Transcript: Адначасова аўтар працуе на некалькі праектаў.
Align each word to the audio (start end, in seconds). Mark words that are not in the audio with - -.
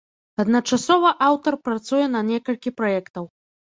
Адначасова 0.43 1.13
аўтар 1.29 1.53
працуе 1.69 2.03
на 2.17 2.27
некалькі 2.35 2.79
праектаў. 2.83 3.35